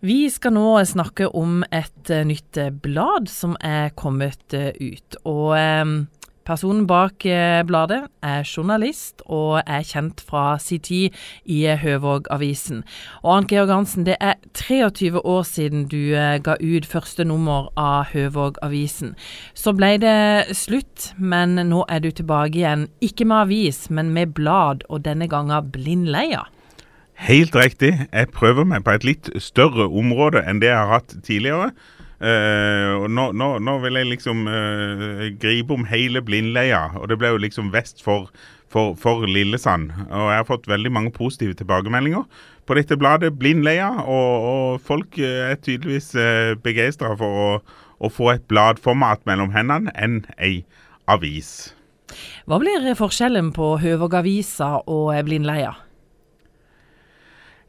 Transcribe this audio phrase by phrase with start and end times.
[0.00, 5.16] Vi skal nå snakke om et eh, nytt eh, blad som er kommet eh, ut.
[5.28, 5.90] Og eh,
[6.48, 7.26] personen bak
[7.68, 12.80] bladet er journalist og er kjent fra sin tid i Høvåg-avisen.
[13.20, 18.08] Og Arnt Georg Hansen, det er 23 år siden du ga ut første nummer av
[18.14, 19.12] Høvåg-avisen.
[19.52, 22.88] Så ble det slutt, men nå er du tilbake igjen.
[23.04, 26.48] Ikke med avis, men med blad, og denne gangen Blindleia.
[27.20, 27.92] Helt riktig.
[28.08, 31.72] Jeg prøver meg på et litt større område enn det jeg har hatt tidligere.
[32.20, 37.16] Uh, og nå, nå, nå vil jeg liksom uh, gripe om hele Blindleia, og det
[37.20, 38.28] ble jo liksom vest for,
[38.68, 39.92] for, for Lillesand.
[40.08, 42.24] Og jeg har fått veldig mange positive tilbakemeldinger
[42.68, 47.50] på dette bladet Blindleia, og, og folk eh, er tydeligvis uh, begeistra for å,
[48.00, 50.62] å, få et bladformat mellom hendene enn ei
[51.08, 51.72] avis.
[52.44, 55.72] Hva blir forskjellen på Høvåg-avisa og Blindleia?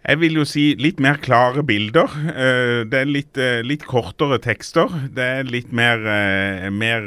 [0.02, 2.10] Jeg vil jo si litt mer klare bilder.
[2.10, 4.90] Uh, det er litt, uh, litt, kortere tekster.
[5.14, 7.06] Det er litt mer, uh, mer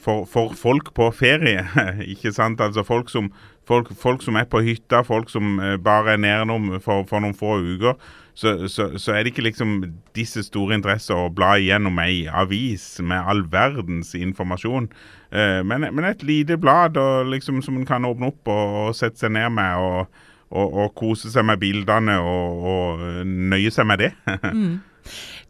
[0.00, 1.66] for, for, folk på ferie,
[2.14, 2.62] ikke sant.
[2.64, 3.28] Altså folk som,
[3.68, 7.58] folk, folk som, er på hytta, folk som bare er nedom for, for noen få
[7.60, 8.00] uker.
[8.38, 9.80] Så, så, så, er det ikke liksom
[10.16, 14.86] disse store interesser å bla igjennom ei avis med all verdens informasjon.
[15.34, 16.96] Men, men, et lite blad
[17.28, 19.82] liksom, som en kan åpne opp og, og sette seg ned med.
[19.82, 24.12] og og, og, kose seg med bildene og, og nøye seg med det.
[24.48, 24.76] mm.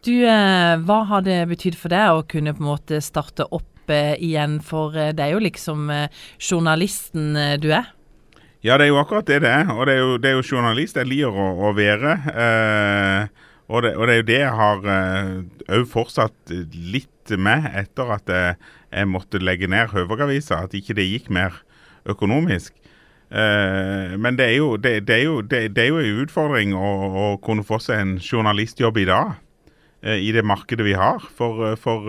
[0.06, 3.90] Du, eh, hva har det betydd for deg å kunne på en måte starte opp
[3.92, 7.90] eh, igjen, for eh, det er jo liksom eh, journalisten eh, du er?
[8.62, 9.68] Ja, det er jo akkurat det det er.
[9.74, 12.16] Og det er jo, det er jo journalist jeg liker å, å være.
[12.32, 14.90] Eh, og, det, og, det, er jo det jeg har
[15.78, 18.54] òg fortsatt litt med etter at jeg,
[18.88, 20.62] jeg måtte legge ned Høvåg-avisa.
[20.64, 21.60] At ikke det gikk mer
[22.08, 22.72] økonomisk.
[23.28, 26.72] Uh, men det er jo, det, det er jo, det, det er jo en utfordring
[26.72, 29.34] å, å, kunne få seg en journalistjobb i dag.
[30.04, 31.24] Uh, I det markedet vi har.
[31.36, 32.08] For, uh, for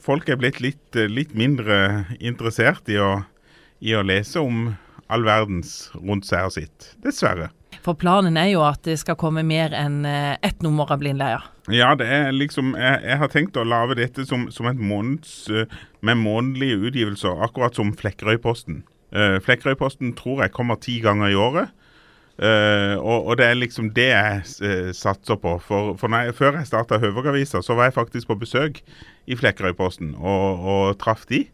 [0.00, 3.26] folk er blitt litt, litt mindre interessert i å,
[3.84, 4.70] i å, lese om
[5.12, 6.86] all verdens rundt seg og sitt.
[7.04, 7.50] Dessverre.
[7.84, 11.42] For planen er jo at det skal komme mer enn ett nummer av Blindleia.
[11.68, 15.44] Ja, det er liksom Jeg, jeg har tenkt å lage dette som, som et måneds,
[16.00, 18.80] med månedlige utgivelser, akkurat som Flekkerøy-posten.
[19.16, 21.72] Uh, Flekkerøy-posten tror jeg kommer ti ganger i året.
[22.36, 25.54] Uh, og, og, det er liksom det jeg uh, satser på.
[25.64, 28.82] For, for jeg, Før jeg starta Høvåg-avisa, så var jeg faktisk på besøk
[29.26, 31.46] i Flekkerøy-posten og, og, traff de.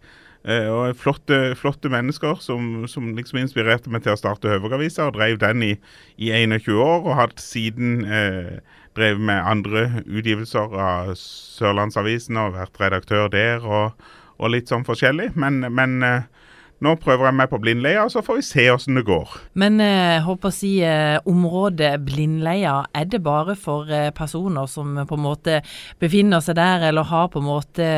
[0.43, 5.06] Uh, og flotte, flotte mennesker som, som, liksom inspirerte meg til å starte Høvåg-avisa.
[5.06, 5.72] Og drev den i,
[6.19, 8.03] i 21 år, og hatt siden
[8.93, 14.03] drevet med andre utgivelser av Sørlandsavisen og vært redaktør der og,
[14.43, 15.31] og litt sånn forskjellig.
[15.39, 16.03] Men, men
[16.82, 19.37] nå prøver jeg meg på blindleia, så får vi se åssen det går.
[19.59, 24.98] Men eh, håper å si eh, området blindleia, er det bare for eh, personer som
[25.06, 25.60] på en måte
[26.03, 27.88] befinner seg der, eller har på en måte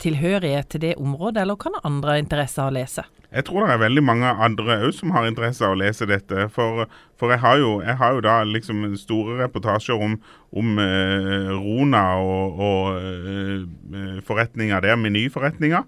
[0.00, 3.06] tilhørighet til det området, eller kan andre ha interesse av å lese?
[3.34, 6.46] Jeg tror det er veldig mange andre òg som har interesse av å lese dette.
[6.54, 6.84] For,
[7.18, 10.14] for jeg, har jo, jeg, har jo, da liksom store reportasjer om,
[10.54, 15.82] om eh, Rona og, og uh, forretninger der, menyforretninger.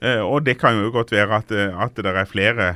[0.00, 2.68] Eh, og det kan jo godt være at, eh, at det er flere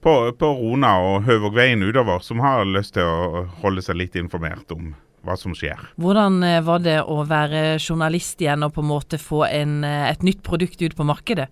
[0.00, 4.70] på, på Rona og Høvågveien utover som har lyst til å holde seg litt informert
[4.72, 4.94] om
[5.26, 5.90] hva som skjer.
[6.00, 10.22] Hvordan eh, var det å være journalist igjen og på en måte få en, et
[10.26, 11.50] nytt produkt ut på markedet?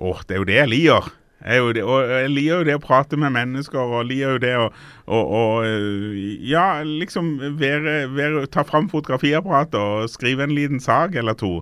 [0.00, 1.12] Åh, det er jo det jeg liker.
[1.46, 4.54] Jeg, det, og jeg liker jo det å prate med mennesker, og liker jo det
[4.56, 4.66] å,
[5.04, 5.42] å, å
[6.48, 11.60] Ja, liksom være, være, ta fram fotografiapparatet og skrive en liten sak eller to.